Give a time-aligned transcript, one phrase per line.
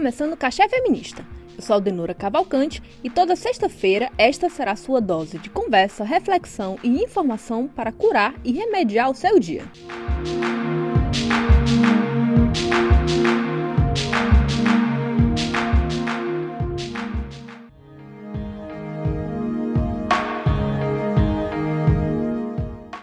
[0.00, 1.22] começando o Cachê Feminista.
[1.54, 6.78] Eu sou Aldenura Cavalcante e toda sexta-feira esta será a sua dose de conversa, reflexão
[6.82, 9.62] e informação para curar e remediar o seu dia.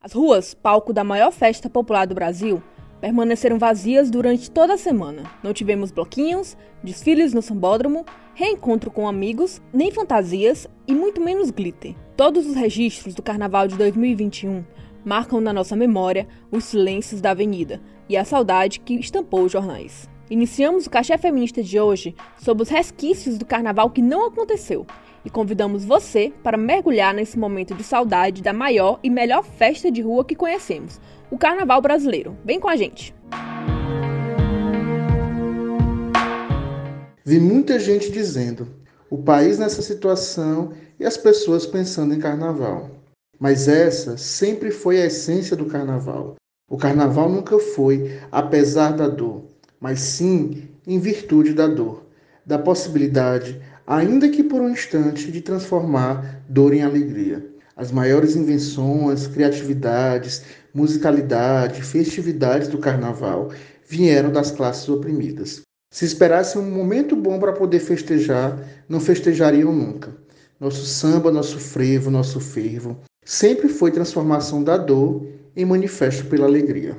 [0.00, 2.62] As ruas, palco da maior festa popular do Brasil,
[3.00, 5.22] permaneceram vazias durante toda a semana.
[5.42, 11.94] Não tivemos bloquinhos, desfiles no sambódromo, reencontro com amigos, nem fantasias e muito menos glitter.
[12.16, 14.64] Todos os registros do Carnaval de 2021
[15.04, 20.08] marcam na nossa memória os silêncios da avenida e a saudade que estampou os jornais.
[20.30, 24.86] Iniciamos o Cachê Feminista de hoje sob os resquícios do carnaval que não aconteceu
[25.24, 30.02] e convidamos você para mergulhar nesse momento de saudade da maior e melhor festa de
[30.02, 32.36] rua que conhecemos, o Carnaval Brasileiro.
[32.44, 33.14] Vem com a gente!
[37.24, 38.66] Vi muita gente dizendo:
[39.10, 42.90] o país nessa situação e as pessoas pensando em carnaval.
[43.38, 46.36] Mas essa sempre foi a essência do carnaval.
[46.68, 49.44] O carnaval nunca foi apesar da dor,
[49.80, 52.06] mas sim em virtude da dor,
[52.44, 57.46] da possibilidade, ainda que por um instante, de transformar dor em alegria.
[57.76, 60.42] As maiores invenções, criatividades,
[60.78, 63.50] musicalidade, festividades do carnaval
[63.88, 65.62] vieram das classes oprimidas.
[65.90, 70.14] Se esperasse um momento bom para poder festejar, não festejariam nunca.
[70.60, 75.26] Nosso samba, nosso frevo, nosso fervo sempre foi transformação da dor
[75.56, 76.96] em manifesto pela alegria.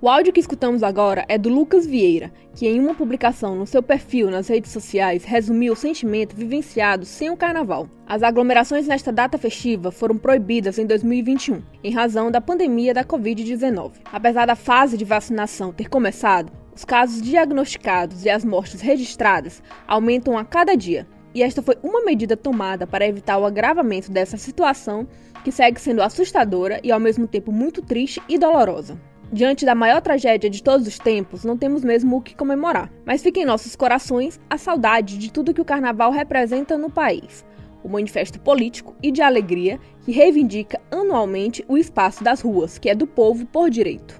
[0.00, 3.82] O áudio que escutamos agora é do Lucas Vieira, que em uma publicação no seu
[3.82, 7.90] perfil nas redes sociais resumiu o sentimento vivenciado sem o carnaval.
[8.06, 13.94] As aglomerações nesta data festiva foram proibidas em 2021, em razão da pandemia da Covid-19.
[14.12, 20.38] Apesar da fase de vacinação ter começado, os casos diagnosticados e as mortes registradas aumentam
[20.38, 25.08] a cada dia, e esta foi uma medida tomada para evitar o agravamento dessa situação
[25.42, 28.96] que segue sendo assustadora e ao mesmo tempo muito triste e dolorosa.
[29.30, 33.22] Diante da maior tragédia de todos os tempos, não temos mesmo o que comemorar, mas
[33.22, 37.44] fica em nossos corações a saudade de tudo que o carnaval representa no país.
[37.84, 42.94] O manifesto político e de alegria que reivindica anualmente o espaço das ruas, que é
[42.94, 44.18] do povo por direito.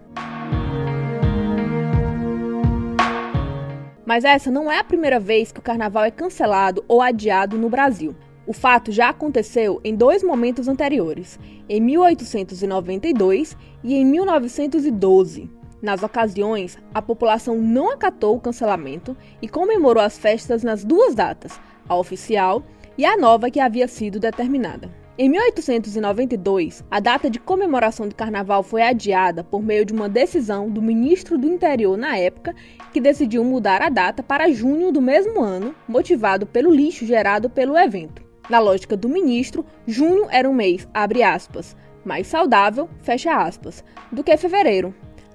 [4.04, 7.70] Mas essa não é a primeira vez que o carnaval é cancelado ou adiado no
[7.70, 8.14] Brasil.
[8.48, 11.38] O fato já aconteceu em dois momentos anteriores,
[11.68, 13.54] em 1892
[13.84, 15.50] e em 1912.
[15.82, 21.60] Nas ocasiões, a população não acatou o cancelamento e comemorou as festas nas duas datas,
[21.86, 22.62] a oficial
[22.96, 24.90] e a nova que havia sido determinada.
[25.18, 30.70] Em 1892, a data de comemoração do carnaval foi adiada por meio de uma decisão
[30.70, 32.54] do ministro do Interior na época,
[32.94, 37.76] que decidiu mudar a data para junho do mesmo ano, motivado pelo lixo gerado pelo
[37.76, 38.27] evento.
[38.48, 44.24] Na lógica do ministro, junho era um mês, abre aspas, mais saudável, fecha aspas, do
[44.24, 44.94] que fevereiro.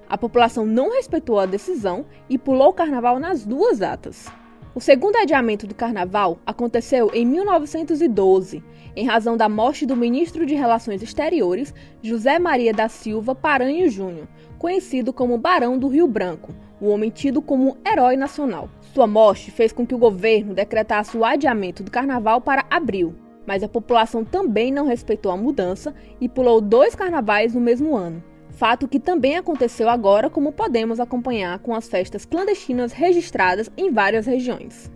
[0.10, 4.28] A população não respeitou a decisão e pulou o carnaval nas duas datas.
[4.74, 8.64] O segundo adiamento do carnaval aconteceu em 1912,
[8.96, 14.28] em razão da morte do ministro de Relações Exteriores, José Maria da Silva Paranho Júnior,
[14.58, 18.70] conhecido como Barão do Rio Branco, o homem tido como um herói nacional.
[18.94, 23.16] Sua morte fez com que o governo decretasse o adiamento do carnaval para abril,
[23.48, 28.22] mas a população também não respeitou a mudança e pulou dois carnavais no mesmo ano.
[28.50, 34.26] Fato que também aconteceu agora, como podemos acompanhar com as festas clandestinas registradas em várias
[34.26, 34.92] regiões.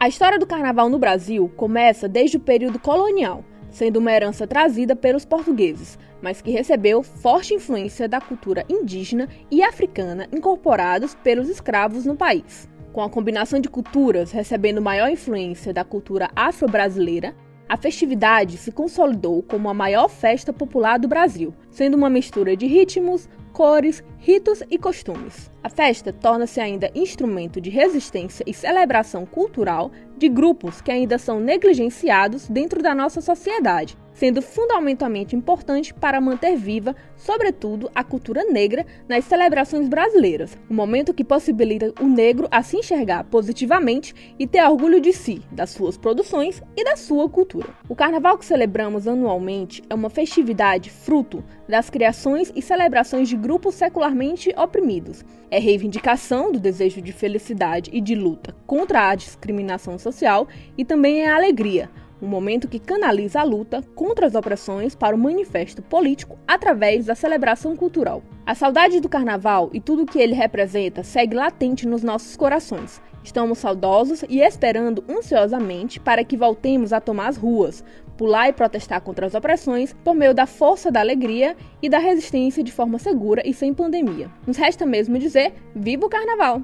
[0.00, 4.96] A história do carnaval no Brasil começa desde o período colonial, sendo uma herança trazida
[4.96, 12.04] pelos portugueses, mas que recebeu forte influência da cultura indígena e africana incorporados pelos escravos
[12.04, 12.68] no país.
[12.92, 17.34] Com a combinação de culturas recebendo maior influência da cultura afro-brasileira,
[17.68, 22.66] a festividade se consolidou como a maior festa popular do Brasil, sendo uma mistura de
[22.66, 23.28] ritmos,
[23.60, 25.50] cores, ritos e costumes.
[25.62, 31.38] A festa torna-se ainda instrumento de resistência e celebração cultural de grupos que ainda são
[31.38, 38.84] negligenciados dentro da nossa sociedade, sendo fundamentalmente importante para manter viva, sobretudo, a cultura negra
[39.08, 44.62] nas celebrações brasileiras, um momento que possibilita o negro a se enxergar positivamente e ter
[44.62, 47.68] orgulho de si, das suas produções e da sua cultura.
[47.88, 53.76] O carnaval que celebramos anualmente é uma festividade fruto das criações e celebrações de grupos
[53.76, 55.24] secularmente oprimidos.
[55.50, 61.22] É reivindicação do desejo de felicidade e de luta contra a discriminação social e também
[61.22, 61.88] é alegria
[62.22, 67.14] um momento que canaliza a luta contra as opressões para o manifesto político através da
[67.14, 68.22] celebração cultural.
[68.44, 73.00] A saudade do carnaval e tudo o que ele representa segue latente nos nossos corações.
[73.22, 77.84] Estamos saudosos e esperando ansiosamente para que voltemos a tomar as ruas,
[78.20, 82.62] pular e protestar contra as opressões por meio da força da alegria e da resistência
[82.62, 84.30] de forma segura e sem pandemia.
[84.46, 86.60] Nos resta mesmo dizer: Viva o Carnaval!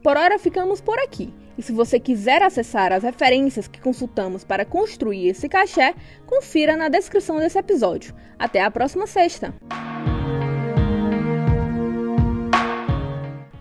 [0.00, 1.34] Por hora ficamos por aqui.
[1.58, 5.92] E se você quiser acessar as referências que consultamos para construir esse cachê,
[6.26, 8.14] confira na descrição desse episódio.
[8.38, 9.52] Até a próxima sexta!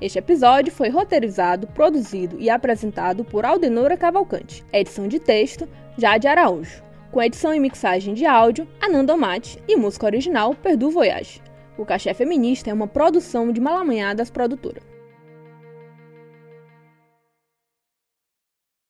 [0.02, 4.64] Este episódio foi roteirizado, produzido e apresentado por Aldenora Cavalcante.
[4.72, 5.68] Edição de texto,
[5.98, 6.82] Jade Araújo.
[7.12, 11.42] Com edição e mixagem de áudio, Ananda Mate e música original, Perdu Voyage.
[11.78, 14.89] O Cachê Feminista é uma produção de Malamanhadas Produtora.